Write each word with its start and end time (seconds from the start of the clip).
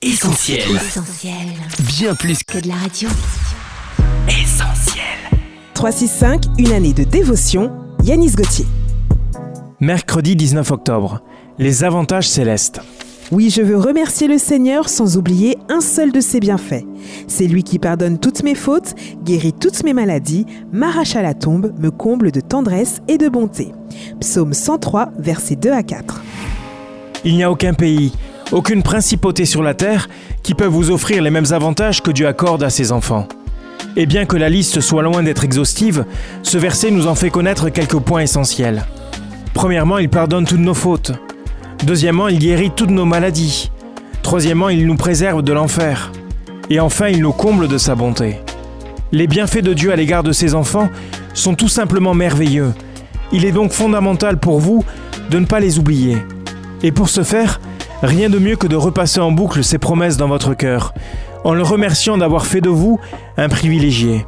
Essentiel. 0.00 0.60
Essentiel. 0.76 1.34
Bien 1.88 2.14
plus 2.14 2.44
Que 2.44 2.60
de 2.60 2.68
la 2.68 2.76
radio. 2.76 3.08
qu'essentiel. 4.28 5.02
365, 5.74 6.44
une 6.58 6.70
année 6.70 6.92
de 6.92 7.02
dévotion, 7.02 7.72
Yanis 8.04 8.30
Gauthier. 8.36 8.64
Mercredi 9.80 10.36
19 10.36 10.70
octobre. 10.70 11.20
Les 11.58 11.82
avantages 11.82 12.28
célestes. 12.28 12.80
Oui, 13.32 13.50
je 13.50 13.60
veux 13.60 13.76
remercier 13.76 14.28
le 14.28 14.38
Seigneur 14.38 14.88
sans 14.88 15.16
oublier 15.16 15.58
un 15.68 15.80
seul 15.80 16.12
de 16.12 16.20
ses 16.20 16.38
bienfaits. 16.38 16.84
C'est 17.26 17.48
lui 17.48 17.64
qui 17.64 17.80
pardonne 17.80 18.20
toutes 18.20 18.44
mes 18.44 18.54
fautes, 18.54 18.94
guérit 19.24 19.52
toutes 19.52 19.82
mes 19.82 19.94
maladies, 19.94 20.46
m'arrache 20.72 21.16
à 21.16 21.22
la 21.22 21.34
tombe, 21.34 21.74
me 21.76 21.90
comble 21.90 22.30
de 22.30 22.40
tendresse 22.40 23.00
et 23.08 23.18
de 23.18 23.28
bonté. 23.28 23.72
Psaume 24.20 24.54
103, 24.54 25.10
versets 25.18 25.56
2 25.56 25.72
à 25.72 25.82
4. 25.82 26.22
Il 27.24 27.34
n'y 27.34 27.42
a 27.42 27.50
aucun 27.50 27.74
pays, 27.74 28.12
aucune 28.52 28.82
principauté 28.82 29.44
sur 29.44 29.62
la 29.62 29.74
terre 29.74 30.08
qui 30.42 30.54
peut 30.54 30.66
vous 30.66 30.90
offrir 30.90 31.22
les 31.22 31.30
mêmes 31.30 31.52
avantages 31.52 32.02
que 32.02 32.10
Dieu 32.10 32.26
accorde 32.26 32.62
à 32.62 32.70
ses 32.70 32.92
enfants. 32.92 33.28
Et 33.96 34.06
bien 34.06 34.26
que 34.26 34.36
la 34.36 34.48
liste 34.48 34.80
soit 34.80 35.02
loin 35.02 35.22
d'être 35.22 35.44
exhaustive, 35.44 36.04
ce 36.42 36.58
verset 36.58 36.90
nous 36.90 37.06
en 37.06 37.14
fait 37.14 37.30
connaître 37.30 37.68
quelques 37.68 37.98
points 37.98 38.22
essentiels. 38.22 38.84
Premièrement, 39.54 39.98
il 39.98 40.08
pardonne 40.08 40.46
toutes 40.46 40.60
nos 40.60 40.74
fautes. 40.74 41.12
Deuxièmement, 41.84 42.28
il 42.28 42.38
guérit 42.38 42.70
toutes 42.74 42.90
nos 42.90 43.04
maladies. 43.04 43.70
Troisièmement, 44.22 44.68
il 44.68 44.86
nous 44.86 44.96
préserve 44.96 45.42
de 45.42 45.52
l'enfer. 45.52 46.12
Et 46.70 46.80
enfin, 46.80 47.08
il 47.08 47.22
nous 47.22 47.32
comble 47.32 47.66
de 47.66 47.78
sa 47.78 47.94
bonté. 47.94 48.36
Les 49.10 49.26
bienfaits 49.26 49.62
de 49.62 49.72
Dieu 49.72 49.90
à 49.90 49.96
l'égard 49.96 50.22
de 50.22 50.32
ses 50.32 50.54
enfants 50.54 50.90
sont 51.34 51.54
tout 51.54 51.68
simplement 51.68 52.14
merveilleux. 52.14 52.72
Il 53.32 53.44
est 53.44 53.52
donc 53.52 53.72
fondamental 53.72 54.38
pour 54.38 54.60
vous 54.60 54.84
de 55.30 55.38
ne 55.38 55.46
pas 55.46 55.60
les 55.60 55.78
oublier. 55.78 56.18
Et 56.82 56.92
pour 56.92 57.08
ce 57.08 57.22
faire, 57.22 57.60
rien 58.02 58.28
de 58.28 58.38
mieux 58.38 58.56
que 58.56 58.66
de 58.66 58.76
repasser 58.76 59.20
en 59.20 59.32
boucle 59.32 59.64
ces 59.64 59.78
promesses 59.78 60.16
dans 60.16 60.28
votre 60.28 60.54
cœur, 60.54 60.94
en 61.44 61.54
le 61.54 61.62
remerciant 61.62 62.18
d'avoir 62.18 62.46
fait 62.46 62.60
de 62.60 62.68
vous 62.68 62.98
un 63.36 63.48
privilégié. 63.48 64.24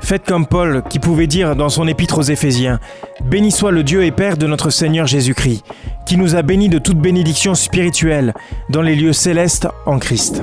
Faites 0.00 0.26
comme 0.26 0.46
Paul 0.46 0.82
qui 0.90 0.98
pouvait 0.98 1.26
dire 1.26 1.56
dans 1.56 1.70
son 1.70 1.88
épître 1.88 2.18
aux 2.18 2.22
Éphésiens, 2.22 2.78
Béni 3.24 3.50
soit 3.50 3.70
le 3.70 3.82
Dieu 3.82 4.04
et 4.04 4.10
Père 4.10 4.36
de 4.36 4.46
notre 4.46 4.68
Seigneur 4.68 5.06
Jésus-Christ, 5.06 5.64
qui 6.04 6.18
nous 6.18 6.36
a 6.36 6.42
bénis 6.42 6.68
de 6.68 6.78
toute 6.78 6.98
bénédiction 6.98 7.54
spirituelle 7.54 8.34
dans 8.68 8.82
les 8.82 8.96
lieux 8.96 9.14
célestes 9.14 9.66
en 9.86 9.98
Christ. 9.98 10.42